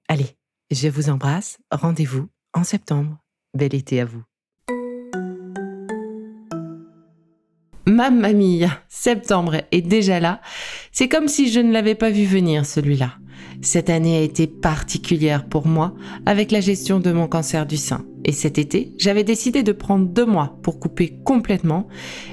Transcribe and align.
Allez, 0.08 0.38
je 0.72 0.88
vous 0.88 1.10
embrasse, 1.10 1.60
rendez-vous 1.72 2.28
en 2.54 2.64
septembre. 2.64 3.18
Bel 3.54 3.76
été 3.76 4.02
à 4.02 4.06
vous. 4.06 4.24
Mamma 7.88 8.32
mia, 8.32 8.70
septembre 8.88 9.64
est 9.72 9.82
déjà 9.82 10.20
là. 10.20 10.40
C'est 10.92 11.10
comme 11.10 11.28
si 11.28 11.52
je 11.52 11.60
ne 11.60 11.74
l'avais 11.74 11.96
pas 11.96 12.10
vu 12.10 12.26
venir 12.26 12.66
celui-là. 12.66 13.18
Cette 13.62 13.90
année 13.90 14.18
a 14.18 14.22
été 14.22 14.48
particulière 14.48 15.46
pour 15.46 15.68
moi 15.68 15.94
avec 16.26 16.52
la 16.52 16.62
gestion 16.62 17.00
de 17.00 17.12
mon 17.12 17.28
cancer 17.28 17.66
du 17.66 17.78
sein. 17.78 18.06
Et 18.26 18.32
cet 18.32 18.58
été, 18.58 18.94
j'avais 18.98 19.24
décidé 19.24 19.64
de 19.64 19.72
prendre 19.72 20.08
deux 20.08 20.26
mois 20.26 20.58
pour 20.64 20.80
couper 20.80 21.18
complètement 21.24 21.88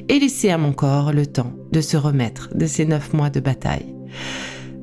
et 0.08 0.18
laisser 0.18 0.50
à 0.50 0.58
mon 0.58 0.72
corps 0.72 1.12
le 1.12 1.26
temps 1.26 1.52
de 1.72 1.80
se 1.80 1.96
remettre 1.96 2.50
de 2.54 2.66
ces 2.66 2.84
neuf 2.84 3.12
mois 3.12 3.30
de 3.30 3.40
bataille. 3.40 3.94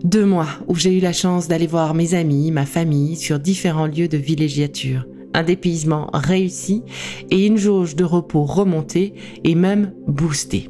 Deux 0.04 0.26
mois 0.26 0.50
où 0.68 0.76
j'ai 0.76 0.96
eu 0.96 1.00
la 1.00 1.14
chance 1.14 1.48
d'aller 1.48 1.68
voir 1.68 1.94
mes 1.94 2.14
amis, 2.14 2.52
ma 2.52 2.66
famille 2.66 3.16
sur 3.16 3.40
différents 3.40 3.88
lieux 3.88 4.08
de 4.08 4.18
villégiature. 4.18 5.06
Un 5.34 5.44
dépaysement 5.44 6.10
réussi 6.14 6.84
et 7.32 7.46
une 7.46 7.58
jauge 7.58 7.96
de 7.96 8.04
repos 8.04 8.44
remontée 8.44 9.14
et 9.44 9.56
même 9.56 9.94
boostée. 10.08 10.70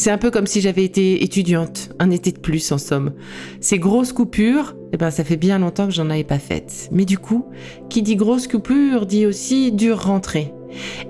C'est 0.00 0.10
un 0.10 0.16
peu 0.16 0.30
comme 0.30 0.46
si 0.46 0.62
j'avais 0.62 0.82
été 0.82 1.22
étudiante, 1.24 1.90
un 1.98 2.10
été 2.10 2.32
de 2.32 2.38
plus 2.38 2.72
en 2.72 2.78
somme. 2.78 3.12
Ces 3.60 3.78
grosses 3.78 4.14
coupures, 4.14 4.74
eh 4.94 4.96
ben 4.96 5.10
ça 5.10 5.24
fait 5.24 5.36
bien 5.36 5.58
longtemps 5.58 5.84
que 5.84 5.92
j'en 5.92 6.08
avais 6.08 6.24
pas 6.24 6.38
faites. 6.38 6.88
Mais 6.90 7.04
du 7.04 7.18
coup, 7.18 7.44
qui 7.90 8.00
dit 8.00 8.16
grosse 8.16 8.48
coupure 8.48 9.04
dit 9.04 9.26
aussi 9.26 9.72
dure 9.72 10.02
rentrée. 10.02 10.54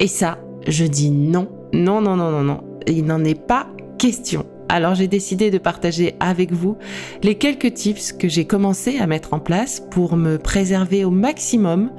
Et 0.00 0.08
ça, 0.08 0.40
je 0.66 0.84
dis 0.86 1.12
non, 1.12 1.46
non, 1.72 2.00
non, 2.00 2.16
non, 2.16 2.32
non, 2.32 2.42
non. 2.42 2.64
Il 2.88 3.04
n'en 3.04 3.22
est 3.22 3.40
pas 3.40 3.68
question. 3.96 4.44
Alors 4.72 4.94
j'ai 4.94 5.08
décidé 5.08 5.50
de 5.50 5.58
partager 5.58 6.14
avec 6.20 6.52
vous 6.52 6.76
les 7.24 7.34
quelques 7.34 7.74
tips 7.74 8.12
que 8.12 8.28
j'ai 8.28 8.44
commencé 8.44 8.98
à 8.98 9.08
mettre 9.08 9.34
en 9.34 9.40
place 9.40 9.82
pour 9.90 10.16
me 10.16 10.38
préserver 10.38 11.04
au 11.04 11.10
maximum 11.10 11.90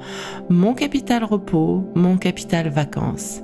mon 0.48 0.72
capital 0.72 1.22
repos, 1.22 1.84
mon 1.94 2.16
capital 2.16 2.70
vacances. 2.70 3.42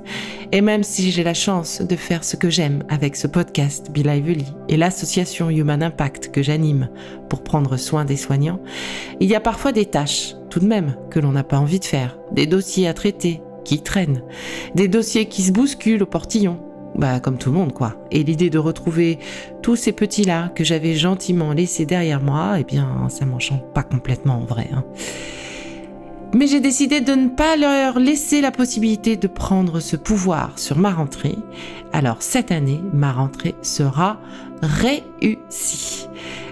Et 0.51 0.61
même 0.61 0.81
si 0.81 1.11
j'ai 1.11 1.23
la 1.23 1.35
chance 1.35 1.83
de 1.83 1.95
faire 1.95 2.23
ce 2.23 2.37
que 2.37 2.49
j'aime 2.49 2.83
avec 2.89 3.15
ce 3.15 3.27
podcast 3.27 3.91
Be 3.91 3.97
Lively 3.97 4.47
et 4.67 4.77
l'association 4.77 5.51
Human 5.51 5.83
Impact 5.83 6.31
que 6.31 6.41
j'anime 6.41 6.89
pour 7.29 7.43
prendre 7.43 7.77
soin 7.77 8.05
des 8.05 8.17
soignants, 8.17 8.59
il 9.19 9.29
y 9.29 9.35
a 9.35 9.39
parfois 9.39 9.71
des 9.71 9.85
tâches 9.85 10.33
tout 10.49 10.59
de 10.59 10.65
même 10.65 10.95
que 11.11 11.19
l'on 11.19 11.33
n'a 11.33 11.43
pas 11.43 11.59
envie 11.59 11.79
de 11.79 11.85
faire, 11.85 12.17
des 12.31 12.47
dossiers 12.47 12.87
à 12.87 12.95
traiter 12.95 13.43
qui 13.63 13.83
traînent, 13.83 14.23
des 14.73 14.87
dossiers 14.87 15.27
qui 15.27 15.43
se 15.43 15.51
bousculent 15.51 16.01
au 16.01 16.07
portillon 16.07 16.59
bah, 16.95 17.19
comme 17.19 17.37
tout 17.37 17.49
le 17.49 17.57
monde, 17.57 17.73
quoi. 17.73 17.95
Et 18.11 18.23
l'idée 18.23 18.49
de 18.49 18.57
retrouver 18.57 19.19
tous 19.61 19.75
ces 19.75 19.91
petits-là 19.91 20.49
que 20.49 20.63
j'avais 20.63 20.95
gentiment 20.95 21.53
laissés 21.53 21.85
derrière 21.85 22.21
moi, 22.21 22.55
eh 22.59 22.63
bien, 22.63 23.07
ça 23.09 23.25
m'enchante 23.25 23.63
pas 23.73 23.83
complètement 23.83 24.41
en 24.41 24.45
vrai. 24.45 24.69
Hein. 24.73 24.83
Mais 26.33 26.45
j'ai 26.45 26.59
décidé 26.59 27.01
de 27.01 27.13
ne 27.13 27.29
pas 27.29 27.57
leur 27.57 27.99
laisser 27.99 28.39
la 28.39 28.51
possibilité 28.51 29.17
de 29.17 29.27
prendre 29.27 29.79
ce 29.79 29.95
pouvoir 29.95 30.59
sur 30.59 30.77
ma 30.77 30.91
rentrée. 30.91 31.35
Alors 31.91 32.21
cette 32.21 32.51
année, 32.51 32.79
ma 32.93 33.11
rentrée 33.11 33.55
sera 33.63 34.19
réussie. 34.61 36.07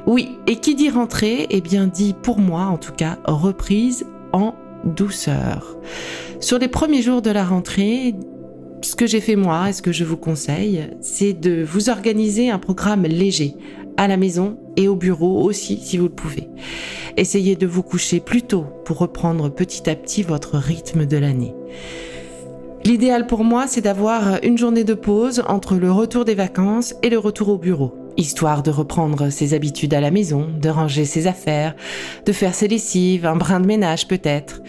Oui, 0.08 0.40
et 0.48 0.56
qui 0.56 0.74
dit 0.74 0.90
rentrée, 0.90 1.46
eh 1.52 1.62
bien 1.62 1.86
dit 1.86 2.16
pour 2.20 2.40
moi 2.40 2.64
en 2.64 2.78
tout 2.78 2.94
cas 2.94 3.20
reprise 3.26 4.08
en 4.34 4.56
douceur. 4.84 5.78
Sur 6.40 6.58
les 6.58 6.70
premiers 6.70 7.04
jours 7.04 7.22
de 7.22 7.30
la 7.30 7.46
rentrée, 7.46 8.16
ce 8.82 8.96
que 8.96 9.08
j'ai 9.08 9.22
fait 9.22 9.36
moi 9.36 9.70
et 9.70 9.74
ce 9.74 9.82
que 9.82 9.92
je 9.92 10.04
vous 10.04 10.18
conseille, 10.18 10.90
c'est 11.02 11.34
de 11.34 11.64
vous 11.64 11.90
organiser 11.90 12.50
un 12.50 12.60
programme 12.60 13.04
léger 13.04 13.56
à 13.98 14.08
la 14.08 14.18
maison 14.18 14.58
et 14.76 14.88
au 14.88 14.96
bureau 14.96 15.42
aussi 15.42 15.78
si 15.78 15.98
vous 15.98 16.06
le 16.06 16.14
pouvez. 16.14 16.48
Essayez 17.18 17.56
de 17.56 17.66
vous 17.66 17.84
coucher 17.84 18.20
plus 18.20 18.44
tôt 18.44 18.66
pour 18.86 19.00
reprendre 19.00 19.50
petit 19.50 19.90
à 19.90 19.96
petit 19.96 20.22
votre 20.22 20.58
rythme 20.58 21.06
de 21.06 21.18
l'année. 21.18 21.56
L'idéal 22.86 23.28
pour 23.28 23.44
moi, 23.44 23.66
c'est 23.68 23.82
d'avoir 23.82 24.42
une 24.44 24.58
journée 24.58 24.84
de 24.84 24.94
pause 24.94 25.44
entre 25.48 25.76
le 25.76 25.92
retour 25.92 26.24
des 26.24 26.36
vacances 26.36 26.96
et 27.02 27.10
le 27.10 27.18
retour 27.18 27.50
au 27.50 27.58
bureau, 27.58 27.96
histoire 28.16 28.64
de 28.64 28.72
reprendre 28.72 29.30
ses 29.30 29.54
habitudes 29.54 29.94
à 29.94 30.00
la 30.00 30.12
maison, 30.12 30.48
de 30.62 30.70
ranger 30.70 31.04
ses 31.04 31.28
affaires, 31.28 31.76
de 32.26 32.32
faire 32.32 32.54
ses 32.54 32.68
lessives, 32.68 33.26
un 33.26 33.36
brin 33.36 33.60
de 33.60 33.66
ménage 33.66 34.08
peut-être. 34.08 34.62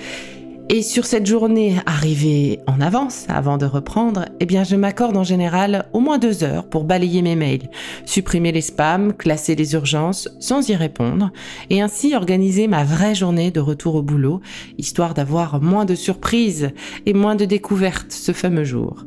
Et 0.70 0.82
sur 0.82 1.06
cette 1.06 1.24
journée 1.24 1.76
arrivée 1.86 2.60
en 2.66 2.82
avance, 2.82 3.24
avant 3.30 3.56
de 3.56 3.64
reprendre, 3.64 4.26
eh 4.38 4.44
bien, 4.44 4.64
je 4.64 4.76
m'accorde 4.76 5.16
en 5.16 5.24
général 5.24 5.88
au 5.94 6.00
moins 6.00 6.18
deux 6.18 6.44
heures 6.44 6.68
pour 6.68 6.84
balayer 6.84 7.22
mes 7.22 7.36
mails, 7.36 7.70
supprimer 8.04 8.52
les 8.52 8.60
spams, 8.60 9.14
classer 9.14 9.54
les 9.54 9.72
urgences 9.72 10.28
sans 10.40 10.68
y 10.68 10.76
répondre, 10.76 11.30
et 11.70 11.80
ainsi 11.80 12.14
organiser 12.14 12.68
ma 12.68 12.84
vraie 12.84 13.14
journée 13.14 13.50
de 13.50 13.60
retour 13.60 13.94
au 13.94 14.02
boulot, 14.02 14.42
histoire 14.76 15.14
d'avoir 15.14 15.62
moins 15.62 15.86
de 15.86 15.94
surprises 15.94 16.70
et 17.06 17.14
moins 17.14 17.34
de 17.34 17.46
découvertes 17.46 18.12
ce 18.12 18.32
fameux 18.32 18.64
jour. 18.64 19.06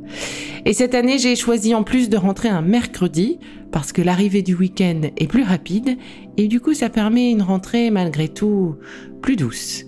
Et 0.66 0.73
cette 0.73 0.95
année, 0.95 1.19
j'ai 1.19 1.35
choisi 1.35 1.75
en 1.75 1.83
plus 1.83 2.09
de 2.09 2.17
rentrer 2.17 2.49
un 2.49 2.61
mercredi, 2.61 3.38
parce 3.71 3.91
que 3.91 4.01
l'arrivée 4.01 4.41
du 4.41 4.55
week-end 4.55 5.01
est 5.17 5.27
plus 5.27 5.43
rapide, 5.43 5.97
et 6.37 6.47
du 6.47 6.59
coup, 6.59 6.73
ça 6.73 6.89
permet 6.89 7.31
une 7.31 7.41
rentrée 7.41 7.89
malgré 7.89 8.27
tout 8.29 8.75
plus 9.21 9.35
douce. 9.35 9.85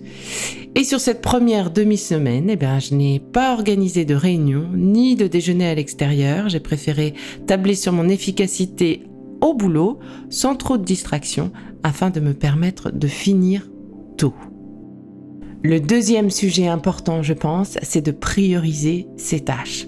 Et 0.74 0.84
sur 0.84 1.00
cette 1.00 1.22
première 1.22 1.70
demi-semaine, 1.70 2.50
eh 2.50 2.56
bien, 2.56 2.78
je 2.78 2.94
n'ai 2.94 3.20
pas 3.20 3.52
organisé 3.52 4.04
de 4.04 4.14
réunion 4.14 4.68
ni 4.74 5.14
de 5.14 5.26
déjeuner 5.26 5.68
à 5.68 5.74
l'extérieur. 5.74 6.48
J'ai 6.48 6.60
préféré 6.60 7.14
tabler 7.46 7.74
sur 7.74 7.92
mon 7.92 8.08
efficacité 8.08 9.04
au 9.40 9.54
boulot 9.54 10.00
sans 10.30 10.56
trop 10.56 10.76
de 10.76 10.84
distractions 10.84 11.52
afin 11.82 12.10
de 12.10 12.20
me 12.20 12.34
permettre 12.34 12.90
de 12.90 13.06
finir 13.06 13.68
tôt. 14.16 14.34
Le 15.62 15.80
deuxième 15.80 16.30
sujet 16.30 16.66
important, 16.66 17.22
je 17.22 17.34
pense, 17.34 17.78
c'est 17.82 18.04
de 18.04 18.10
prioriser 18.10 19.06
ses 19.16 19.40
tâches. 19.40 19.86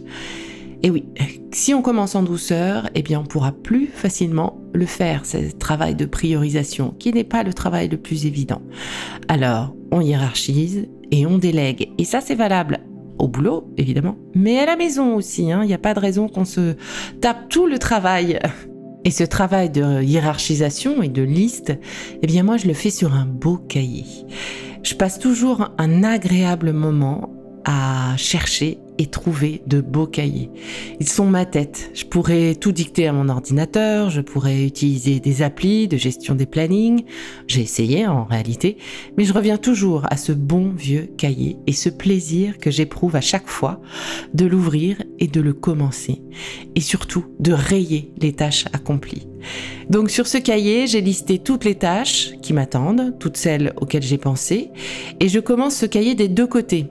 Et 0.83 0.91
oui, 0.91 1.05
si 1.53 1.75
on 1.75 1.83
commence 1.83 2.15
en 2.15 2.23
douceur, 2.23 2.91
eh 2.95 3.03
bien 3.03 3.21
on 3.21 3.25
pourra 3.25 3.53
plus 3.53 3.87
facilement 3.87 4.61
le 4.73 4.87
faire, 4.87 5.25
ce 5.25 5.39
travail 5.57 5.95
de 5.95 6.05
priorisation, 6.05 6.95
qui 6.99 7.13
n'est 7.13 7.25
pas 7.25 7.43
le 7.43 7.55
travail 7.55 7.89
le 7.89 7.97
plus 7.97 8.27
évident. 8.27 8.63
Alors, 9.29 9.75
on 9.91 10.01
hiérarchise 10.01 10.89
et 11.11 11.27
on 11.27 11.39
délègue. 11.39 11.91
Et 11.99 12.05
ça, 12.05 12.21
c'est 12.21 12.35
valable 12.35 12.81
au 13.19 13.29
boulot, 13.29 13.73
évidemment, 13.77 14.17
mais 14.35 14.59
à 14.59 14.67
la 14.67 14.77
maison 14.77 15.15
aussi. 15.15 15.51
Hein. 15.51 15.61
Il 15.63 15.69
n'y 15.69 15.75
a 15.75 15.79
pas 15.79 15.95
de 15.95 16.01
raison 16.01 16.29
qu'on 16.29 16.45
se 16.45 16.75
tape 17.21 17.49
tout 17.49 17.67
le 17.67 17.79
travail. 17.79 18.39
Et 19.05 19.11
ce 19.11 19.25
travail 19.25 19.71
de 19.71 20.03
hiérarchisation 20.03 21.03
et 21.03 21.09
de 21.09 21.23
liste, 21.23 21.73
eh 22.23 22.27
bien 22.27 22.43
moi, 22.43 22.57
je 22.57 22.67
le 22.67 22.75
fais 22.75 22.91
sur 22.91 23.15
un 23.15 23.25
beau 23.25 23.57
cahier. 23.57 24.05
Je 24.83 24.95
passe 24.95 25.19
toujours 25.19 25.71
un 25.79 26.03
agréable 26.03 26.73
moment 26.73 27.31
à 27.65 28.17
chercher 28.17 28.79
et 28.99 29.07
trouver 29.07 29.63
de 29.67 29.81
beaux 29.81 30.07
cahiers. 30.07 30.51
Ils 31.01 31.09
sont 31.09 31.27
ma 31.27 31.45
tête. 31.47 31.91
Je 31.95 32.05
pourrais 32.05 32.55
tout 32.55 32.73
dicter 32.73 33.07
à 33.07 33.13
mon 33.13 33.29
ordinateur, 33.29 34.11
je 34.11 34.21
pourrais 34.21 34.65
utiliser 34.65 35.21
des 35.21 35.43
applis 35.43 35.89
de 35.89 35.97
gestion 35.97 36.35
des 36.35 36.47
plannings. 36.47 37.05
J'ai 37.47 37.63
essayé 37.63 38.07
en 38.07 38.25
réalité, 38.25 38.77
mais 39.17 39.25
je 39.25 39.33
reviens 39.33 39.59
toujours 39.59 40.07
à 40.11 40.17
ce 40.17 40.33
bon 40.33 40.73
vieux 40.77 41.09
cahier 41.17 41.57
et 41.67 41.73
ce 41.73 41.89
plaisir 41.89 42.59
que 42.59 42.71
j'éprouve 42.71 43.17
à 43.17 43.21
chaque 43.21 43.49
fois 43.49 43.81
de 44.35 44.47
l'ouvrir 44.47 45.03
et 45.19 45.27
de 45.27 45.41
le 45.41 45.53
commencer. 45.53 46.23
Et 46.75 46.81
surtout 46.81 47.27
de 47.41 47.53
rayer 47.53 48.13
les 48.21 48.33
tâches 48.33 48.67
accomplies. 48.73 49.27
Donc 49.91 50.11
sur 50.11 50.27
ce 50.27 50.39
cahier, 50.39 50.87
j'ai 50.87 51.01
listé 51.01 51.39
toutes 51.39 51.65
les 51.65 51.77
tâches 51.77 52.33
qui 52.43 52.53
m'attendent, 52.53 53.17
toutes 53.19 53.37
celles 53.37 53.73
auxquelles 53.81 54.03
j'ai 54.03 54.19
pensé, 54.19 54.71
et 55.21 55.29
je 55.29 55.41
commence 55.41 55.77
ce 55.77 55.87
cahier 55.87 56.15
des 56.15 56.29
deux 56.29 56.47
côtés 56.47 56.87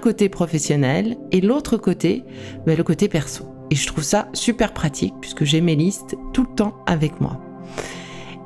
côté 0.00 0.28
professionnel 0.28 1.16
et 1.32 1.40
l'autre 1.40 1.76
côté, 1.76 2.24
ben, 2.66 2.76
le 2.76 2.84
côté 2.84 3.08
perso. 3.08 3.46
Et 3.70 3.74
je 3.74 3.86
trouve 3.86 4.04
ça 4.04 4.28
super 4.32 4.72
pratique 4.72 5.14
puisque 5.20 5.44
j'ai 5.44 5.60
mes 5.60 5.76
listes 5.76 6.16
tout 6.32 6.42
le 6.42 6.54
temps 6.54 6.74
avec 6.86 7.20
moi. 7.20 7.40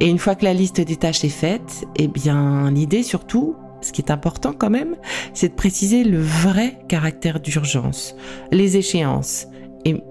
Et 0.01 0.09
une 0.09 0.19
fois 0.19 0.35
que 0.35 0.45
la 0.45 0.55
liste 0.55 0.81
des 0.81 0.97
tâches 0.97 1.25
est 1.25 1.29
faite, 1.29 1.85
eh 1.97 2.09
bien 2.09 2.71
l'idée 2.71 3.03
surtout, 3.03 3.57
ce 3.81 3.93
qui 3.93 4.03
est 4.03 4.11
important 4.11 4.53
quand 4.57 4.71
même, 4.71 4.97
c'est 5.35 5.49
de 5.49 5.55
préciser 5.55 6.05
le 6.05 6.21
vrai 6.21 6.79
caractère 6.89 7.41
d'urgence, 7.41 8.15
les 8.51 8.77
échéances, 8.77 9.47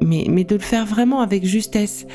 mais, 0.01 0.43
de 0.43 0.55
le 0.55 0.61
faire 0.61 0.85
vraiment 0.85 1.21
avec 1.21 1.45
justesse. 1.45 2.05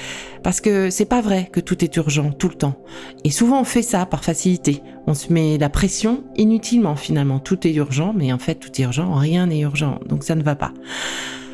Parce 0.42 0.60
que 0.60 0.90
c'est 0.90 1.06
pas 1.06 1.20
vrai 1.20 1.48
que 1.50 1.60
tout 1.60 1.84
est 1.84 1.96
urgent 1.96 2.30
tout 2.30 2.48
le 2.48 2.54
temps. 2.54 2.76
Et 3.24 3.30
souvent 3.30 3.60
on 3.60 3.64
fait 3.64 3.82
ça 3.82 4.06
par 4.06 4.24
facilité. 4.24 4.82
On 5.06 5.14
se 5.14 5.32
met 5.32 5.58
la 5.58 5.68
pression 5.68 6.24
inutilement 6.36 6.96
finalement. 6.96 7.38
Tout 7.38 7.66
est 7.66 7.74
urgent, 7.74 8.12
mais 8.16 8.32
en 8.32 8.38
fait 8.38 8.56
tout 8.56 8.70
est 8.80 8.84
urgent, 8.84 9.14
rien 9.14 9.46
n'est 9.46 9.60
urgent. 9.60 9.98
Donc 10.08 10.24
ça 10.24 10.34
ne 10.34 10.42
va 10.42 10.54
pas. 10.54 10.72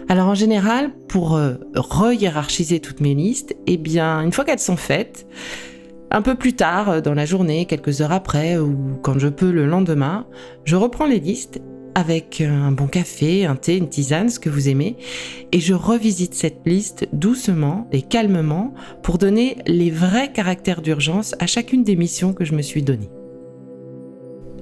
Alors 0.08 0.28
en 0.28 0.34
général, 0.34 0.90
pour 1.08 1.36
euh, 1.36 1.54
re-hiérarchiser 1.74 2.80
toutes 2.80 3.00
mes 3.00 3.14
listes, 3.14 3.56
eh 3.66 3.76
bien, 3.76 4.20
une 4.20 4.32
fois 4.32 4.44
qu'elles 4.44 4.58
sont 4.58 4.76
faites, 4.76 5.26
un 6.10 6.22
peu 6.22 6.34
plus 6.34 6.52
tard 6.52 6.90
euh, 6.90 7.00
dans 7.00 7.14
la 7.14 7.24
journée, 7.24 7.64
quelques 7.64 8.00
heures 8.02 8.12
après, 8.12 8.58
ou 8.58 8.98
quand 9.02 9.18
je 9.18 9.28
peux 9.28 9.50
le 9.50 9.64
lendemain, 9.64 10.26
je 10.64 10.76
reprends 10.76 11.06
les 11.06 11.20
listes 11.20 11.62
avec 11.94 12.40
un 12.40 12.72
bon 12.72 12.86
café, 12.86 13.44
un 13.44 13.56
thé, 13.56 13.76
une 13.76 13.88
tisane, 13.88 14.28
ce 14.28 14.38
que 14.38 14.50
vous 14.50 14.68
aimez, 14.68 14.96
et 15.52 15.60
je 15.60 15.74
revisite 15.74 16.34
cette 16.34 16.66
liste 16.66 17.08
doucement 17.12 17.88
et 17.92 18.02
calmement 18.02 18.74
pour 19.02 19.18
donner 19.18 19.58
les 19.66 19.90
vrais 19.90 20.32
caractères 20.32 20.82
d'urgence 20.82 21.34
à 21.38 21.46
chacune 21.46 21.84
des 21.84 21.96
missions 21.96 22.32
que 22.32 22.44
je 22.44 22.54
me 22.54 22.62
suis 22.62 22.82
données. 22.82 23.10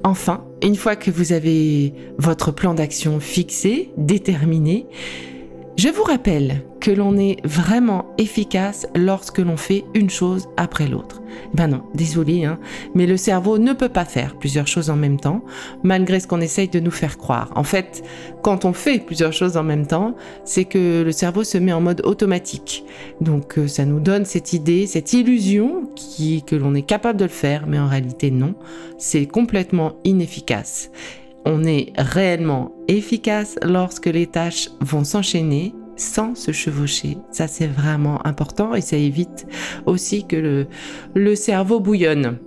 Enfin, 0.02 0.44
une 0.62 0.76
fois 0.76 0.96
que 0.96 1.10
vous 1.10 1.32
avez 1.32 1.92
votre 2.18 2.52
plan 2.52 2.74
d'action 2.74 3.20
fixé, 3.20 3.90
déterminé, 3.98 4.86
je 5.76 5.88
vous 5.88 6.02
rappelle 6.02 6.62
que 6.80 6.90
l'on 6.90 7.16
est 7.18 7.36
vraiment 7.44 8.06
efficace 8.18 8.86
lorsque 8.96 9.38
l'on 9.38 9.56
fait 9.56 9.84
une 9.94 10.10
chose 10.10 10.48
après 10.56 10.88
l'autre. 10.88 11.22
Ben 11.54 11.68
non, 11.68 11.82
désolé, 11.94 12.44
hein, 12.44 12.58
mais 12.94 13.06
le 13.06 13.16
cerveau 13.16 13.58
ne 13.58 13.72
peut 13.72 13.88
pas 13.88 14.04
faire 14.04 14.36
plusieurs 14.36 14.66
choses 14.66 14.90
en 14.90 14.96
même 14.96 15.20
temps, 15.20 15.44
malgré 15.82 16.18
ce 16.18 16.26
qu'on 16.26 16.40
essaye 16.40 16.68
de 16.68 16.80
nous 16.80 16.90
faire 16.90 17.18
croire. 17.18 17.50
En 17.54 17.62
fait, 17.62 18.02
quand 18.42 18.64
on 18.64 18.72
fait 18.72 18.98
plusieurs 18.98 19.32
choses 19.32 19.56
en 19.56 19.62
même 19.62 19.86
temps, 19.86 20.16
c'est 20.44 20.64
que 20.64 21.02
le 21.02 21.12
cerveau 21.12 21.44
se 21.44 21.58
met 21.58 21.72
en 21.72 21.80
mode 21.80 22.00
automatique. 22.04 22.84
Donc 23.20 23.58
euh, 23.58 23.68
ça 23.68 23.84
nous 23.84 24.00
donne 24.00 24.24
cette 24.24 24.52
idée, 24.52 24.86
cette 24.86 25.12
illusion 25.12 25.90
qui, 25.94 26.42
que 26.42 26.56
l'on 26.56 26.74
est 26.74 26.82
capable 26.82 27.18
de 27.18 27.24
le 27.24 27.30
faire, 27.30 27.66
mais 27.66 27.78
en 27.78 27.88
réalité 27.88 28.30
non, 28.30 28.54
c'est 28.98 29.26
complètement 29.26 29.94
inefficace. 30.04 30.90
On 31.46 31.64
est 31.64 31.92
réellement 31.96 32.72
efficace 32.88 33.56
lorsque 33.62 34.06
les 34.06 34.26
tâches 34.26 34.68
vont 34.80 35.04
s'enchaîner 35.04 35.74
sans 36.00 36.34
se 36.34 36.52
chevaucher. 36.52 37.18
Ça, 37.30 37.46
c'est 37.46 37.66
vraiment 37.66 38.26
important 38.26 38.74
et 38.74 38.80
ça 38.80 38.96
évite 38.96 39.46
aussi 39.86 40.26
que 40.26 40.66
le, 41.14 41.34
cerveau 41.34 41.80
bouillonne. 41.80 42.38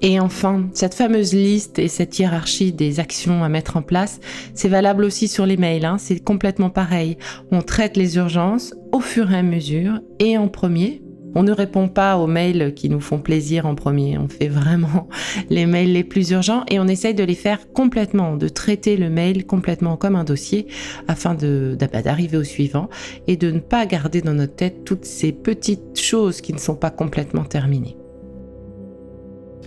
Et 0.00 0.18
enfin, 0.18 0.68
cette 0.72 0.94
fameuse 0.94 1.32
liste 1.32 1.78
et 1.78 1.86
cette 1.86 2.18
hiérarchie 2.18 2.72
des 2.72 2.98
actions 2.98 3.44
à 3.44 3.48
mettre 3.48 3.76
en 3.76 3.82
place, 3.82 4.18
c'est 4.54 4.68
valable 4.68 5.04
aussi 5.04 5.28
sur 5.28 5.46
les 5.46 5.56
mails. 5.56 5.84
Hein. 5.84 5.98
C'est 5.98 6.18
complètement 6.18 6.70
pareil. 6.70 7.18
On 7.52 7.62
traite 7.62 7.96
les 7.96 8.16
urgences 8.16 8.74
au 8.90 9.00
fur 9.00 9.30
et 9.30 9.36
à 9.36 9.42
mesure 9.42 10.00
et 10.18 10.36
en 10.36 10.48
premier 10.48 11.02
on 11.34 11.42
ne 11.42 11.52
répond 11.52 11.88
pas 11.88 12.16
aux 12.16 12.26
mails 12.26 12.74
qui 12.74 12.88
nous 12.88 13.00
font 13.00 13.18
plaisir 13.18 13.66
en 13.66 13.74
premier. 13.74 14.18
On 14.18 14.28
fait 14.28 14.48
vraiment 14.48 15.08
les 15.50 15.66
mails 15.66 15.92
les 15.92 16.04
plus 16.04 16.30
urgents 16.30 16.64
et 16.68 16.78
on 16.78 16.88
essaye 16.88 17.14
de 17.14 17.24
les 17.24 17.34
faire 17.34 17.72
complètement, 17.72 18.36
de 18.36 18.48
traiter 18.48 18.96
le 18.96 19.10
mail 19.10 19.46
complètement 19.46 19.96
comme 19.96 20.16
un 20.16 20.24
dossier 20.24 20.66
afin 21.08 21.34
bah, 21.34 22.02
d'arriver 22.02 22.36
au 22.36 22.44
suivant 22.44 22.88
et 23.26 23.36
de 23.36 23.50
ne 23.50 23.60
pas 23.60 23.86
garder 23.86 24.20
dans 24.20 24.34
notre 24.34 24.56
tête 24.56 24.84
toutes 24.84 25.04
ces 25.04 25.32
petites 25.32 25.98
choses 26.00 26.40
qui 26.40 26.52
ne 26.52 26.58
sont 26.58 26.76
pas 26.76 26.90
complètement 26.90 27.44
terminées. 27.44 27.96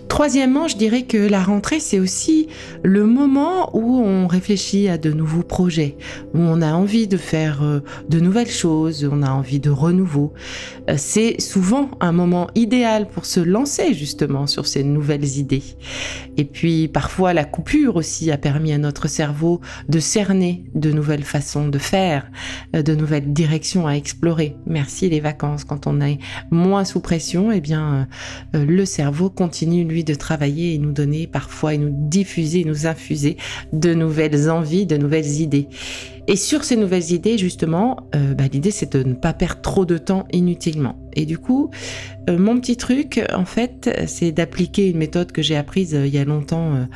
Troisièmement, 0.08 0.68
je 0.68 0.76
dirais 0.76 1.02
que 1.02 1.16
la 1.16 1.42
rentrée, 1.42 1.80
c'est 1.80 1.98
aussi 1.98 2.46
le 2.82 3.06
moment 3.06 3.76
où 3.76 3.98
on 3.98 4.26
réfléchit 4.28 4.88
à 4.88 4.98
de 4.98 5.10
nouveaux 5.10 5.42
projets, 5.42 5.96
où 6.32 6.38
on 6.38 6.62
a 6.62 6.72
envie 6.72 7.08
de 7.08 7.16
faire 7.16 7.62
euh, 7.62 7.80
de 8.08 8.20
nouvelles 8.20 8.50
choses, 8.50 9.08
on 9.10 9.22
a 9.22 9.30
envie 9.30 9.58
de 9.58 9.68
renouveau. 9.68 10.32
Euh, 10.88 10.94
c'est 10.96 11.40
souvent 11.40 11.90
un 12.00 12.12
moment 12.12 12.48
idéal 12.54 13.08
pour 13.08 13.26
se 13.26 13.40
lancer 13.40 13.94
justement 13.94 14.46
sur 14.46 14.66
ces 14.66 14.84
nouvelles 14.84 15.38
idées. 15.38 15.64
Et 16.36 16.44
puis 16.44 16.88
parfois 16.88 17.34
la 17.34 17.44
coupure 17.44 17.96
aussi 17.96 18.30
a 18.30 18.38
permis 18.38 18.72
à 18.72 18.78
notre 18.78 19.08
cerveau 19.08 19.60
de 19.88 19.98
cerner 19.98 20.64
de 20.74 20.92
nouvelles 20.92 21.24
façons 21.24 21.68
de 21.68 21.78
faire, 21.78 22.30
euh, 22.74 22.82
de 22.82 22.94
nouvelles 22.94 23.32
directions 23.32 23.86
à 23.86 23.92
explorer. 23.92 24.56
Merci 24.66 25.10
les 25.10 25.20
vacances. 25.20 25.64
Quand 25.64 25.86
on 25.86 26.00
est 26.00 26.18
moins 26.50 26.84
sous 26.84 27.00
pression, 27.00 27.50
eh 27.50 27.60
bien 27.60 28.06
le 28.52 28.84
cerveau 28.84 29.30
continue 29.30 29.84
lui 29.84 29.95
de 30.04 30.14
travailler 30.14 30.74
et 30.74 30.78
nous 30.78 30.92
donner 30.92 31.26
parfois 31.26 31.74
et 31.74 31.78
nous 31.78 31.92
diffuser, 31.92 32.64
nous 32.64 32.86
infuser 32.86 33.36
de 33.72 33.94
nouvelles 33.94 34.50
envies, 34.50 34.86
de 34.86 34.96
nouvelles 34.96 35.40
idées. 35.40 35.68
Et 36.28 36.36
sur 36.36 36.64
ces 36.64 36.76
nouvelles 36.76 37.12
idées, 37.12 37.38
justement, 37.38 38.08
euh, 38.14 38.34
bah, 38.34 38.44
l'idée 38.52 38.72
c'est 38.72 38.96
de 38.96 39.02
ne 39.02 39.14
pas 39.14 39.32
perdre 39.32 39.60
trop 39.60 39.84
de 39.84 39.96
temps 39.96 40.26
inutilement. 40.32 40.96
Et 41.14 41.24
du 41.24 41.38
coup, 41.38 41.70
euh, 42.28 42.36
mon 42.36 42.58
petit 42.60 42.76
truc, 42.76 43.24
en 43.32 43.44
fait, 43.44 43.90
c'est 44.06 44.32
d'appliquer 44.32 44.90
une 44.90 44.98
méthode 44.98 45.30
que 45.30 45.40
j'ai 45.40 45.56
apprise 45.56 45.94
euh, 45.94 46.06
il 46.06 46.12
y 46.12 46.18
a 46.18 46.24
longtemps. 46.24 46.86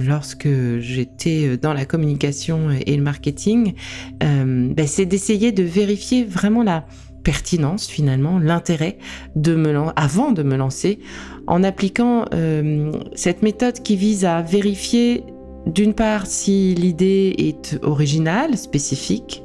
lorsque 0.00 0.48
j'étais 0.80 1.56
dans 1.56 1.72
la 1.72 1.84
communication 1.84 2.68
et 2.84 2.96
le 2.96 3.02
marketing, 3.02 3.74
bah, 4.20 4.86
c'est 4.88 5.06
d'essayer 5.06 5.52
de 5.52 5.62
vérifier 5.62 6.24
vraiment 6.24 6.64
la, 6.64 6.84
pertinence 7.26 7.88
finalement, 7.88 8.38
l'intérêt 8.38 8.98
de 9.34 9.56
me 9.56 9.74
avant 9.96 10.30
de 10.30 10.44
me 10.44 10.54
lancer, 10.54 11.00
en 11.48 11.64
appliquant 11.64 12.24
euh, 12.32 12.92
cette 13.16 13.42
méthode 13.42 13.82
qui 13.82 13.96
vise 13.96 14.24
à 14.24 14.42
vérifier 14.42 15.24
d'une 15.66 15.92
part 15.92 16.26
si 16.26 16.76
l'idée 16.76 17.34
est 17.36 17.80
originale, 17.82 18.56
spécifique, 18.56 19.42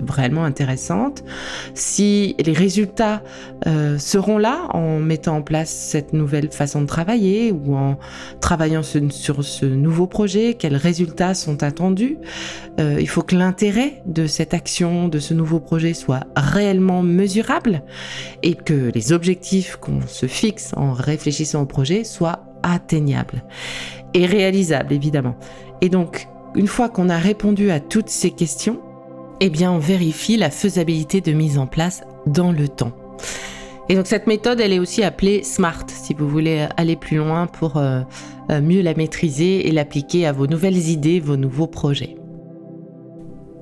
vraiment 0.00 0.44
intéressante. 0.44 1.24
Si 1.74 2.36
les 2.44 2.52
résultats 2.52 3.22
euh, 3.66 3.98
seront 3.98 4.38
là 4.38 4.68
en 4.70 4.98
mettant 4.98 5.36
en 5.36 5.42
place 5.42 5.70
cette 5.70 6.12
nouvelle 6.12 6.50
façon 6.50 6.82
de 6.82 6.86
travailler 6.86 7.52
ou 7.52 7.76
en 7.76 7.98
travaillant 8.40 8.82
sur 8.82 9.44
ce 9.44 9.66
nouveau 9.66 10.06
projet, 10.06 10.54
quels 10.54 10.76
résultats 10.76 11.34
sont 11.34 11.62
attendus. 11.62 12.18
Euh, 12.78 12.98
il 13.00 13.08
faut 13.08 13.22
que 13.22 13.36
l'intérêt 13.36 14.02
de 14.06 14.26
cette 14.26 14.54
action, 14.54 15.08
de 15.08 15.18
ce 15.18 15.34
nouveau 15.34 15.60
projet 15.60 15.94
soit 15.94 16.26
réellement 16.36 17.02
mesurable 17.02 17.82
et 18.42 18.54
que 18.54 18.90
les 18.94 19.12
objectifs 19.12 19.76
qu'on 19.76 20.00
se 20.06 20.26
fixe 20.26 20.72
en 20.76 20.92
réfléchissant 20.92 21.62
au 21.62 21.66
projet 21.66 22.04
soient 22.04 22.44
atteignables 22.62 23.42
et 24.14 24.26
réalisables 24.26 24.92
évidemment. 24.92 25.36
Et 25.80 25.88
donc, 25.88 26.28
une 26.54 26.66
fois 26.66 26.88
qu'on 26.88 27.08
a 27.08 27.18
répondu 27.18 27.70
à 27.70 27.80
toutes 27.80 28.08
ces 28.08 28.30
questions, 28.30 28.80
eh 29.40 29.50
bien, 29.50 29.72
on 29.72 29.78
vérifie 29.78 30.36
la 30.36 30.50
faisabilité 30.50 31.20
de 31.20 31.32
mise 31.32 31.58
en 31.58 31.66
place 31.66 32.02
dans 32.26 32.52
le 32.52 32.68
temps. 32.68 32.92
Et 33.88 33.96
donc 33.96 34.06
cette 34.06 34.26
méthode, 34.26 34.60
elle 34.60 34.72
est 34.72 34.78
aussi 34.78 35.02
appelée 35.02 35.42
SMART, 35.42 35.86
si 35.88 36.14
vous 36.14 36.28
voulez 36.28 36.68
aller 36.76 36.94
plus 36.94 37.16
loin 37.16 37.48
pour 37.48 37.76
euh, 37.76 38.02
euh, 38.50 38.60
mieux 38.60 38.82
la 38.82 38.94
maîtriser 38.94 39.66
et 39.66 39.72
l'appliquer 39.72 40.26
à 40.26 40.32
vos 40.32 40.46
nouvelles 40.46 40.88
idées, 40.88 41.18
vos 41.18 41.36
nouveaux 41.36 41.66
projets. 41.66 42.19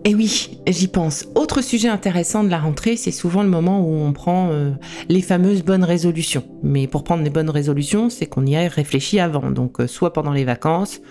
Et 0.08 0.14
oui, 0.14 0.58
j'y 0.66 0.88
pense. 0.88 1.26
Autre 1.34 1.60
sujet 1.60 1.88
intéressant 1.88 2.42
de 2.42 2.48
la 2.48 2.58
rentrée, 2.58 2.96
c'est 2.96 3.10
souvent 3.10 3.42
le 3.42 3.50
moment 3.50 3.82
où 3.82 3.92
on 3.92 4.14
prend 4.14 4.48
euh, 4.50 4.70
les 5.10 5.20
fameuses 5.20 5.62
bonnes 5.62 5.84
résolutions. 5.84 6.44
Mais 6.62 6.86
pour 6.86 7.04
prendre 7.04 7.22
les 7.22 7.28
bonnes 7.28 7.50
résolutions, 7.50 8.08
c'est 8.08 8.24
qu'on 8.24 8.46
y 8.46 8.56
a 8.56 8.66
réfléchi 8.68 9.20
avant. 9.20 9.50
Donc, 9.50 9.80
euh, 9.80 9.86
soit 9.86 10.14
pendant 10.14 10.32
les 10.32 10.46
vacances, 10.46 11.02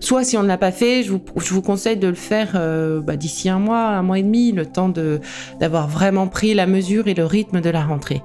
soit 0.00 0.24
si 0.24 0.36
on 0.36 0.42
ne 0.42 0.48
l'a 0.48 0.58
pas 0.58 0.72
fait, 0.72 1.04
je 1.04 1.12
vous, 1.12 1.62
conseille 1.62 1.98
de 1.98 2.08
le 2.08 2.16
faire 2.16 2.54
euh, 2.56 3.00
bah, 3.00 3.14
d'ici 3.14 3.48
un 3.48 3.60
mois, 3.60 3.90
un 3.90 4.02
mois 4.02 4.18
et 4.18 4.24
demi, 4.24 4.50
le 4.50 4.66
temps 4.66 4.92
d'avoir 5.60 5.86
vraiment 5.86 6.26
pris 6.26 6.52
la 6.52 6.66
mesure 6.66 7.06
et 7.06 7.14
le 7.14 7.24
rythme 7.24 7.60
de 7.60 7.70
la 7.70 7.84
rentrée. 7.84 8.22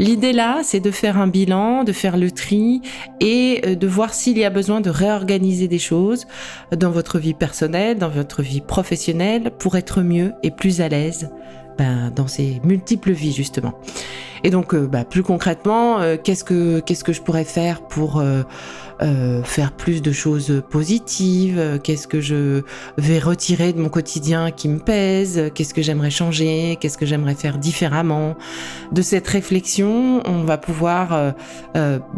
L'idée 0.00 0.32
là, 0.32 0.62
c'est 0.64 0.80
de 0.80 0.90
faire 0.90 1.16
un 1.16 1.28
bilan, 1.28 1.84
de 1.84 1.92
faire 1.92 2.16
le 2.16 2.32
tri 2.32 2.82
et 3.20 3.76
de 3.76 3.86
voir 3.86 4.14
s'il 4.14 4.36
y 4.36 4.44
a 4.44 4.50
besoin 4.50 4.80
de 4.80 4.90
réorganiser 4.90 5.68
des 5.68 5.78
choses 5.78 6.26
dans 6.76 6.90
votre 6.90 7.20
vie 7.20 7.34
personnelle, 7.34 7.98
dans 7.98 8.08
votre 8.08 8.42
vie 8.42 8.62
professionnelle 8.62 9.52
pour 9.60 9.76
être 9.76 10.02
mieux 10.02 10.32
et 10.42 10.50
plus 10.50 10.80
à 10.80 10.88
l'aise 10.88 11.30
ben, 11.78 12.10
dans 12.10 12.26
ces 12.26 12.60
multiples 12.64 13.12
vies 13.12 13.32
justement. 13.32 13.74
Et 14.44 14.50
donc, 14.50 14.74
euh, 14.74 14.86
bah, 14.86 15.04
plus 15.04 15.22
concrètement, 15.22 16.00
euh, 16.00 16.16
qu'est-ce 16.22 16.44
que 16.44 16.80
qu'est-ce 16.80 17.04
que 17.04 17.12
je 17.12 17.20
pourrais 17.20 17.44
faire 17.44 17.82
pour 17.82 18.20
euh, 18.20 18.42
faire 19.44 19.72
plus 19.72 20.02
de 20.02 20.12
choses 20.12 20.62
positives? 20.68 21.80
Qu'est-ce 21.82 22.06
que 22.06 22.20
je 22.20 22.62
vais 22.98 23.18
retirer 23.18 23.72
de 23.72 23.80
mon 23.80 23.88
quotidien 23.88 24.50
qui 24.50 24.68
me 24.68 24.78
pèse? 24.78 25.50
Qu'est-ce 25.54 25.72
que 25.72 25.80
j'aimerais 25.80 26.10
changer? 26.10 26.76
Qu'est-ce 26.80 26.98
que 26.98 27.06
j'aimerais 27.06 27.34
faire 27.34 27.56
différemment? 27.56 28.36
De 28.92 29.00
cette 29.00 29.26
réflexion, 29.26 30.20
on 30.26 30.44
va 30.44 30.58
pouvoir 30.58 31.34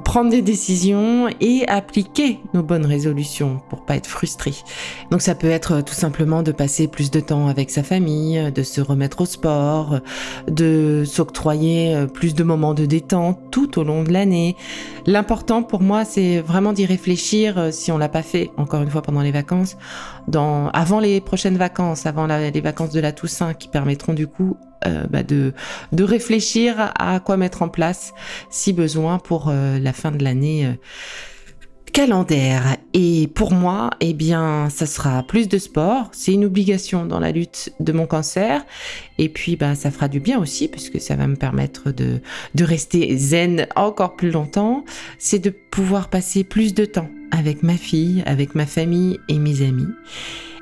prendre 0.05 0.31
des 0.31 0.43
décisions 0.43 1.29
et 1.41 1.65
appliquer 1.69 2.41
nos 2.53 2.65
bonnes 2.65 2.87
résolutions 2.87 3.61
pour 3.71 3.85
pas 3.85 3.95
être 3.95 4.09
frustré. 4.09 4.53
Donc, 5.13 5.23
ça 5.23 5.37
peut 5.37 5.51
être 5.51 5.83
tout 5.83 5.95
simplement 5.95 6.43
de 6.43 6.51
passer 6.51 6.89
plus 6.89 7.13
de 7.13 7.21
temps 7.21 7.47
avec 7.47 7.71
sa 7.71 7.85
famille, 7.85 8.51
de 8.53 8.63
se 8.65 8.81
remettre 8.81 9.21
au 9.21 9.27
sport, 9.27 10.01
de 10.49 11.05
s'octroyer 11.07 12.07
plus 12.13 12.35
de 12.35 12.43
moments 12.43 12.75
de 12.75 12.87
détente 12.87 13.39
tout 13.51 13.79
au 13.79 13.85
long 13.85 14.03
de 14.03 14.13
l'année. 14.13 14.57
L'important 15.07 15.63
pour 15.63 15.81
moi, 15.81 16.05
c'est 16.05 16.41
vraiment 16.41 16.73
d'y 16.73 16.87
réfléchir 16.87 17.59
euh, 17.59 17.71
si 17.71 17.91
on 17.91 17.99
l'a 17.99 18.09
pas 18.09 18.23
fait, 18.23 18.51
encore 18.57 18.83
une 18.83 18.91
fois 18.91 19.03
pendant 19.03 19.23
les 19.23 19.33
vacances, 19.33 19.77
avant 20.35 21.01
les 21.01 21.21
prochaines 21.21 21.57
vacances, 21.57 22.07
avant 22.07 22.27
les 22.27 22.61
vacances 22.61 22.91
de 22.91 23.01
la 23.01 23.13
Toussaint, 23.13 23.55
qui 23.55 23.69
permettront 23.69 24.15
du 24.15 24.27
coup 24.27 24.57
euh, 24.87 25.05
bah 25.09 25.23
de, 25.23 25.53
de 25.93 26.05
réfléchir 26.05 26.93
à 26.99 27.21
quoi 27.21 27.37
mettre 27.37 27.63
en 27.63 27.69
place 27.69 28.15
si 28.51 28.73
besoin 28.73 29.19
pour 29.19 29.49
euh, 29.49 29.79
la 29.79 29.93
fin 29.93 30.11
de 30.11 30.23
l'année 30.23 30.77
calendaire. 31.93 32.77
Et 32.95 33.29
pour 33.35 33.53
moi, 33.53 33.91
eh 34.01 34.15
bien, 34.15 34.69
ça 34.71 34.87
sera 34.87 35.23
plus 35.23 35.49
de 35.49 35.59
sport. 35.59 36.09
C'est 36.13 36.33
une 36.33 36.45
obligation 36.45 37.05
dans 37.07 37.21
la 37.21 37.33
lutte 37.33 37.73
de 37.81 37.93
mon 37.93 38.07
cancer. 38.07 38.65
Et 39.19 39.29
puis, 39.29 39.57
bah, 39.57 39.75
ça 39.75 39.91
fera 39.91 40.09
du 40.09 40.21
bien 40.21 40.41
aussi, 40.41 40.69
puisque 40.69 41.01
ça 41.01 41.17
va 41.17 41.27
me 41.27 41.37
permettre 41.37 41.93
de, 41.93 42.21
de 42.55 42.65
rester 42.65 43.17
zen 43.17 43.67
encore 43.77 44.17
plus 44.17 44.31
longtemps. 44.31 44.85
C'est 45.19 45.39
de 45.39 45.51
pouvoir 45.51 46.09
passer 46.09 46.45
plus 46.45 46.75
de 46.75 46.85
temps 46.85 47.09
avec 47.31 47.63
ma 47.63 47.77
fille, 47.77 48.23
avec 48.27 48.55
ma 48.55 48.67
famille 48.67 49.19
et 49.29 49.39
mes 49.39 49.63
amis. 49.63 49.89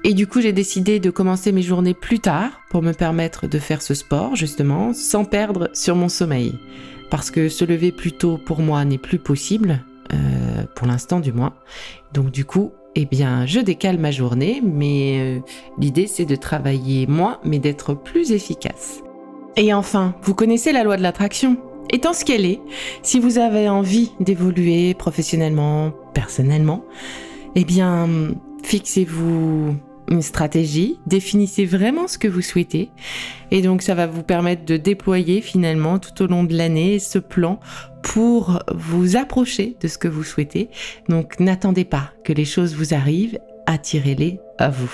Et 0.02 0.14
du 0.14 0.26
coup, 0.26 0.40
j'ai 0.40 0.52
décidé 0.52 0.98
de 0.98 1.10
commencer 1.10 1.52
mes 1.52 1.62
journées 1.62 1.94
plus 1.94 2.20
tard 2.20 2.60
pour 2.70 2.82
me 2.82 2.92
permettre 2.92 3.46
de 3.46 3.58
faire 3.58 3.82
ce 3.82 3.94
sport, 3.94 4.34
justement, 4.34 4.94
sans 4.94 5.24
perdre 5.24 5.68
sur 5.74 5.94
mon 5.94 6.08
sommeil. 6.08 6.54
Parce 7.10 7.30
que 7.30 7.48
se 7.48 7.64
lever 7.64 7.92
plus 7.92 8.12
tôt 8.12 8.38
pour 8.38 8.60
moi 8.60 8.84
n'est 8.84 8.98
plus 8.98 9.18
possible, 9.18 9.84
euh, 10.12 10.64
pour 10.74 10.86
l'instant 10.86 11.20
du 11.20 11.32
moins. 11.32 11.54
Donc 12.12 12.30
du 12.30 12.44
coup, 12.44 12.72
eh 12.94 13.04
bien, 13.04 13.46
je 13.46 13.60
décale 13.60 13.98
ma 13.98 14.10
journée, 14.10 14.60
mais 14.64 15.18
euh, 15.18 15.40
l'idée 15.78 16.06
c'est 16.06 16.24
de 16.24 16.36
travailler 16.36 17.06
moins, 17.06 17.38
mais 17.44 17.58
d'être 17.58 17.94
plus 17.94 18.32
efficace. 18.32 19.02
Et 19.56 19.72
enfin, 19.74 20.14
vous 20.22 20.34
connaissez 20.34 20.72
la 20.72 20.84
loi 20.84 20.96
de 20.96 21.02
l'attraction 21.02 21.56
Étant 21.92 22.12
ce 22.12 22.24
qu'elle 22.24 22.44
est, 22.44 22.60
si 23.02 23.18
vous 23.18 23.38
avez 23.38 23.68
envie 23.68 24.12
d'évoluer 24.20 24.94
professionnellement, 24.94 25.92
personnellement, 26.14 26.84
eh 27.56 27.64
bien, 27.64 28.08
fixez-vous 28.62 29.74
une 30.10 30.22
stratégie, 30.22 30.98
définissez 31.06 31.64
vraiment 31.64 32.08
ce 32.08 32.18
que 32.18 32.28
vous 32.28 32.42
souhaitez 32.42 32.90
et 33.50 33.62
donc 33.62 33.82
ça 33.82 33.94
va 33.94 34.06
vous 34.06 34.22
permettre 34.22 34.64
de 34.64 34.76
déployer 34.76 35.40
finalement 35.40 35.98
tout 35.98 36.22
au 36.22 36.26
long 36.26 36.44
de 36.44 36.56
l'année 36.56 36.98
ce 36.98 37.18
plan 37.18 37.60
pour 38.02 38.62
vous 38.74 39.16
approcher 39.16 39.76
de 39.80 39.88
ce 39.88 39.98
que 39.98 40.08
vous 40.08 40.24
souhaitez. 40.24 40.68
Donc 41.08 41.38
n'attendez 41.40 41.84
pas 41.84 42.10
que 42.24 42.32
les 42.32 42.44
choses 42.44 42.74
vous 42.74 42.94
arrivent, 42.94 43.38
attirez-les 43.66 44.40
à 44.58 44.68
vous. 44.68 44.92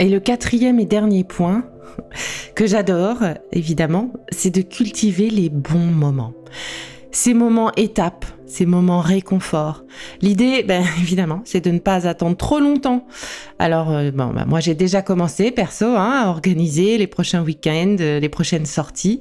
Et 0.00 0.08
le 0.08 0.18
quatrième 0.18 0.80
et 0.80 0.86
dernier 0.86 1.24
point 1.24 1.64
que 2.54 2.66
j'adore, 2.66 3.18
évidemment, 3.52 4.12
c'est 4.30 4.50
de 4.54 4.62
cultiver 4.62 5.30
les 5.30 5.50
bons 5.50 5.78
moments. 5.78 6.32
Ces 7.12 7.34
moments 7.34 7.70
étapes 7.76 8.26
ces 8.54 8.66
moments 8.66 9.00
réconfort. 9.00 9.84
L'idée, 10.22 10.62
ben, 10.62 10.84
évidemment, 11.00 11.42
c'est 11.44 11.64
de 11.64 11.70
ne 11.70 11.80
pas 11.80 12.06
attendre 12.06 12.36
trop 12.36 12.60
longtemps. 12.60 13.06
Alors, 13.58 13.90
euh, 13.90 14.10
bon, 14.12 14.26
ben, 14.28 14.44
moi, 14.46 14.60
j'ai 14.60 14.74
déjà 14.74 15.02
commencé, 15.02 15.50
perso, 15.50 15.86
hein, 15.86 16.22
à 16.24 16.28
organiser 16.28 16.96
les 16.96 17.08
prochains 17.08 17.42
week-ends, 17.42 17.96
euh, 18.00 18.20
les 18.20 18.28
prochaines 18.28 18.66
sorties. 18.66 19.20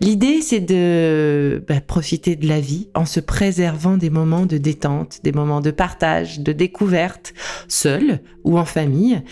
L'idée, 0.00 0.40
c'est 0.42 0.60
de 0.60 1.64
ben, 1.68 1.80
profiter 1.80 2.34
de 2.34 2.48
la 2.48 2.60
vie 2.60 2.88
en 2.94 3.04
se 3.04 3.20
préservant 3.20 3.96
des 3.96 4.10
moments 4.10 4.46
de 4.46 4.58
détente, 4.58 5.20
des 5.22 5.32
moments 5.32 5.60
de 5.60 5.70
partage, 5.70 6.40
de 6.40 6.52
découverte, 6.52 7.34
seul 7.68 8.20
ou 8.42 8.58
en 8.58 8.64
famille. 8.64 9.22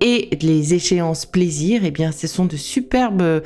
Et 0.00 0.30
les 0.40 0.74
échéances 0.74 1.26
plaisir, 1.26 1.82
eh 1.84 1.90
bien, 1.90 2.12
ce 2.12 2.26
sont 2.26 2.46
de 2.46 2.56
superbes 2.56 3.42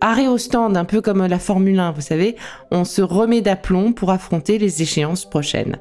arrêts 0.00 0.28
au 0.28 0.38
stand, 0.38 0.76
un 0.76 0.84
peu 0.84 1.00
comme 1.00 1.26
la 1.26 1.38
Formule 1.38 1.78
1, 1.78 1.92
vous 1.92 2.00
savez. 2.00 2.36
On 2.70 2.84
se 2.84 3.02
remet 3.02 3.40
d'aplomb 3.40 3.92
pour 3.92 4.10
affronter 4.10 4.58
les 4.58 4.82
échéances 4.82 5.07
prochaines. 5.16 5.78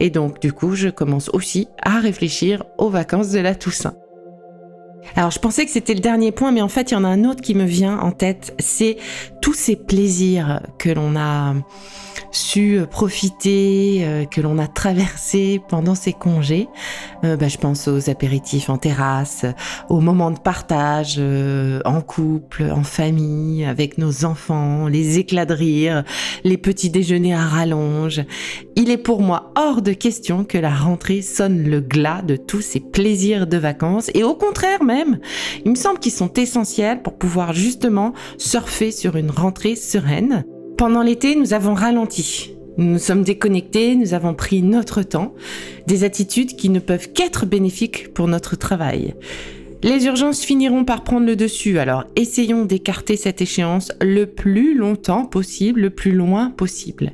Et 0.00 0.10
donc, 0.10 0.40
du 0.40 0.52
coup, 0.52 0.74
je 0.74 0.88
commence 0.88 1.28
aussi 1.30 1.68
à 1.82 2.00
réfléchir 2.00 2.64
aux 2.78 2.90
vacances 2.90 3.30
de 3.30 3.40
la 3.40 3.54
Toussaint. 3.54 3.94
Alors 5.14 5.30
je 5.30 5.38
pensais 5.38 5.64
que 5.64 5.70
c'était 5.70 5.94
le 5.94 6.00
dernier 6.00 6.32
point, 6.32 6.50
mais 6.50 6.62
en 6.62 6.68
fait 6.68 6.90
il 6.90 6.94
y 6.94 6.96
en 6.96 7.04
a 7.04 7.08
un 7.08 7.24
autre 7.24 7.40
qui 7.40 7.54
me 7.54 7.64
vient 7.64 7.98
en 7.98 8.10
tête, 8.10 8.54
c'est 8.58 8.96
tous 9.40 9.54
ces 9.54 9.76
plaisirs 9.76 10.60
que 10.78 10.90
l'on 10.90 11.14
a 11.16 11.54
su 12.30 12.80
profiter, 12.90 14.00
euh, 14.02 14.24
que 14.24 14.40
l'on 14.40 14.58
a 14.58 14.66
traversé 14.66 15.60
pendant 15.68 15.94
ces 15.94 16.12
congés. 16.12 16.68
Euh, 17.24 17.36
bah, 17.36 17.48
je 17.48 17.58
pense 17.58 17.88
aux 17.88 18.10
apéritifs 18.10 18.70
en 18.70 18.78
terrasse, 18.78 19.44
aux 19.88 20.00
moments 20.00 20.30
de 20.30 20.38
partage 20.38 21.16
euh, 21.18 21.80
en 21.84 22.00
couple, 22.00 22.70
en 22.70 22.82
famille, 22.82 23.64
avec 23.64 23.98
nos 23.98 24.24
enfants, 24.24 24.88
les 24.88 25.18
éclats 25.18 25.46
de 25.46 25.54
rire, 25.54 26.04
les 26.44 26.58
petits 26.58 26.90
déjeuners 26.90 27.34
à 27.34 27.44
rallonge. 27.44 28.22
Il 28.76 28.90
est 28.90 28.96
pour 28.96 29.22
moi 29.22 29.52
hors 29.56 29.82
de 29.82 29.92
question 29.92 30.44
que 30.44 30.58
la 30.58 30.74
rentrée 30.74 31.22
sonne 31.22 31.64
le 31.64 31.80
glas 31.80 32.22
de 32.22 32.36
tous 32.36 32.60
ces 32.60 32.80
plaisirs 32.80 33.46
de 33.46 33.56
vacances 33.56 34.10
et 34.14 34.22
au 34.22 34.34
contraire 34.34 34.82
même, 34.82 35.18
il 35.64 35.70
me 35.70 35.76
semble 35.76 35.98
qu'ils 35.98 36.12
sont 36.12 36.32
essentiels 36.34 37.02
pour 37.02 37.18
pouvoir 37.18 37.52
justement 37.52 38.12
surfer 38.38 38.90
sur 38.90 39.16
une 39.16 39.30
rentrée 39.30 39.76
sereine. 39.76 40.44
Pendant 40.76 41.02
l'été, 41.02 41.36
nous 41.36 41.54
avons 41.54 41.72
ralenti. 41.72 42.52
Nous 42.76 42.84
nous 42.84 42.98
sommes 42.98 43.22
déconnectés, 43.22 43.96
nous 43.96 44.12
avons 44.12 44.34
pris 44.34 44.62
notre 44.62 45.02
temps, 45.02 45.34
des 45.86 46.04
attitudes 46.04 46.54
qui 46.54 46.68
ne 46.68 46.80
peuvent 46.80 47.12
qu'être 47.12 47.46
bénéfiques 47.46 48.12
pour 48.12 48.28
notre 48.28 48.56
travail. 48.56 49.14
Les 49.82 50.04
urgences 50.04 50.42
finiront 50.42 50.84
par 50.84 51.02
prendre 51.02 51.24
le 51.24 51.34
dessus, 51.34 51.78
alors 51.78 52.04
essayons 52.14 52.66
d'écarter 52.66 53.16
cette 53.16 53.40
échéance 53.40 53.90
le 54.02 54.26
plus 54.26 54.74
longtemps 54.74 55.24
possible, 55.24 55.80
le 55.80 55.90
plus 55.90 56.12
loin 56.12 56.50
possible. 56.50 57.12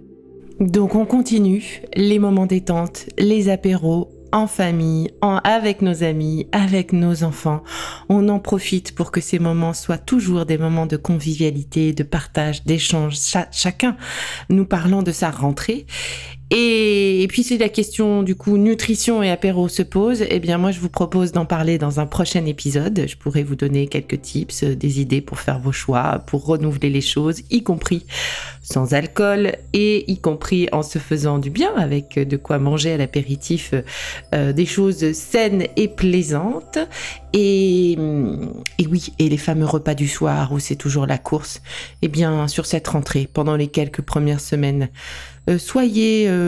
Donc 0.59 0.97
on 0.97 1.05
continue 1.05 1.83
les 1.95 2.19
moments 2.19 2.47
détente, 2.47 3.07
les 3.17 3.49
apéros, 3.49 4.09
en 4.33 4.47
famille, 4.47 5.11
en, 5.21 5.37
avec 5.45 5.83
nos 5.83 6.03
amis, 6.03 6.49
avec 6.53 6.93
nos 6.93 7.23
enfants. 7.23 7.63
On 8.09 8.29
en 8.29 8.39
profite 8.39 8.95
pour 8.95 9.11
que 9.13 9.21
ces 9.21 9.39
moments 9.39 9.75
soient 9.75 9.99
toujours 9.99 10.47
des 10.47 10.59
moments 10.59 10.87
de 10.87 10.97
convivialité, 10.97 11.93
de 11.93 12.03
partage, 12.03 12.65
d'échange, 12.65 13.17
chacun 13.53 13.97
nous 14.49 14.65
parlant 14.65 15.03
de 15.03 15.13
sa 15.13 15.31
rentrée. 15.31 15.87
Et, 16.55 17.27
puis 17.31 17.43
si 17.45 17.57
la 17.57 17.71
question 17.71 18.23
du 18.23 18.35
coup 18.35 18.59
nutrition 18.59 19.23
et 19.23 19.31
apéro 19.31 19.69
se 19.69 19.81
pose, 19.81 20.23
eh 20.29 20.39
bien 20.39 20.59
moi 20.59 20.71
je 20.71 20.81
vous 20.81 20.91
propose 20.91 21.33
d'en 21.33 21.47
parler 21.47 21.79
dans 21.79 21.99
un 21.99 22.05
prochain 22.05 22.45
épisode. 22.45 23.07
Je 23.09 23.17
pourrais 23.17 23.43
vous 23.43 23.57
donner 23.57 23.87
quelques 23.87 24.21
tips, 24.21 24.65
euh, 24.65 24.77
des 24.77 25.01
idées 25.01 25.23
pour 25.23 25.41
faire 25.41 25.59
vos 25.59 25.73
choix, 25.73 26.23
pour 26.27 26.45
renouveler 26.45 26.91
les 26.91 27.01
choses, 27.01 27.41
y 27.51 27.63
compris 27.63 28.05
sans 28.63 28.93
alcool 28.93 29.53
et 29.73 30.11
y 30.13 30.19
compris 30.19 30.69
en 30.73 30.83
se 30.83 30.99
faisant 30.99 31.39
du 31.39 31.49
bien 31.49 31.75
avec 31.75 32.19
de 32.19 32.37
quoi 32.37 32.59
manger 32.59 32.93
à 32.93 32.97
l'apéritif 32.99 33.73
euh, 34.35 34.53
des 34.53 34.67
choses 34.67 35.13
saines 35.13 35.67
et 35.77 35.89
plaisantes. 35.89 36.79
Et, 37.33 37.93
et, 37.93 38.87
oui, 38.87 39.09
et 39.19 39.31
les 39.31 39.39
fameux 39.39 39.65
repas 39.65 39.95
du 39.95 40.07
soir 40.07 40.53
où 40.53 40.59
c'est 40.59 40.77
toujours 40.77 41.07
la 41.07 41.17
course. 41.17 41.63
Eh 42.03 42.09
bien, 42.09 42.47
sur 42.47 42.67
cette 42.67 42.87
rentrée, 42.87 43.27
pendant 43.33 43.57
les 43.57 43.69
quelques 43.69 44.03
premières 44.03 44.41
semaines, 44.41 44.91
euh, 45.51 45.59
soyez 45.59 46.29
euh, 46.29 46.42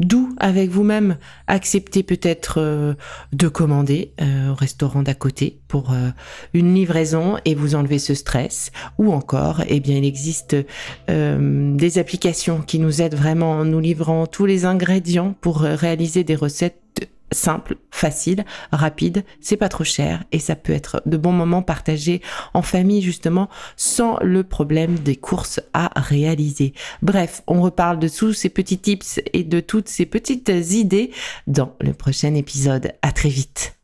doux 0.00 0.34
avec 0.38 0.70
vous-même. 0.70 1.18
Acceptez 1.46 2.02
peut-être 2.02 2.56
euh, 2.58 2.94
de 3.32 3.48
commander 3.48 4.12
au 4.50 4.54
restaurant 4.54 5.02
d'à 5.02 5.14
côté 5.14 5.60
pour 5.68 5.94
une 6.52 6.74
livraison 6.74 7.36
et 7.44 7.54
vous 7.54 7.74
enlever 7.74 7.98
ce 7.98 8.14
stress. 8.14 8.72
Ou 8.98 9.12
encore, 9.12 9.62
eh 9.68 9.80
bien, 9.80 9.98
il 9.98 10.04
existe 10.04 10.56
des 11.08 11.98
applications 11.98 12.60
qui 12.62 12.78
nous 12.78 13.02
aident 13.02 13.14
vraiment 13.14 13.52
en 13.52 13.64
nous 13.64 13.80
livrant 13.80 14.26
tous 14.26 14.46
les 14.46 14.64
ingrédients 14.64 15.34
pour 15.40 15.60
réaliser 15.60 16.24
des 16.24 16.36
recettes 16.36 17.10
simple, 17.32 17.76
facile, 17.90 18.44
rapide, 18.72 19.24
c'est 19.40 19.56
pas 19.56 19.68
trop 19.68 19.84
cher 19.84 20.24
et 20.32 20.38
ça 20.38 20.56
peut 20.56 20.72
être 20.72 21.02
de 21.06 21.16
bons 21.16 21.32
moments 21.32 21.62
partagés 21.62 22.22
en 22.54 22.62
famille 22.62 23.02
justement 23.02 23.48
sans 23.76 24.18
le 24.20 24.44
problème 24.44 24.98
des 24.98 25.16
courses 25.16 25.60
à 25.72 25.90
réaliser. 25.96 26.74
Bref, 27.02 27.42
on 27.46 27.60
reparle 27.60 27.98
de 27.98 28.08
tous 28.08 28.32
ces 28.32 28.48
petits 28.48 28.78
tips 28.78 29.20
et 29.32 29.44
de 29.44 29.60
toutes 29.60 29.88
ces 29.88 30.06
petites 30.06 30.48
idées 30.48 31.10
dans 31.46 31.74
le 31.80 31.92
prochain 31.92 32.34
épisode. 32.34 32.92
À 33.02 33.12
très 33.12 33.28
vite. 33.28 33.83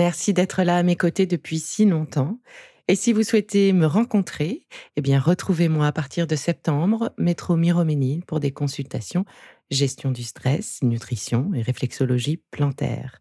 Merci 0.00 0.32
d'être 0.32 0.62
là 0.62 0.78
à 0.78 0.82
mes 0.82 0.96
côtés 0.96 1.26
depuis 1.26 1.58
si 1.58 1.84
longtemps. 1.84 2.40
Et 2.88 2.94
si 2.94 3.12
vous 3.12 3.22
souhaitez 3.22 3.74
me 3.74 3.84
rencontrer, 3.84 4.66
eh 4.96 5.02
bien, 5.02 5.20
retrouvez-moi 5.20 5.86
à 5.86 5.92
partir 5.92 6.26
de 6.26 6.36
septembre, 6.36 7.12
métro 7.18 7.54
Miroménil, 7.54 8.24
pour 8.24 8.40
des 8.40 8.50
consultations 8.50 9.26
gestion 9.70 10.10
du 10.10 10.22
stress, 10.22 10.78
nutrition 10.80 11.52
et 11.52 11.60
réflexologie 11.60 12.40
plantaire. 12.50 13.20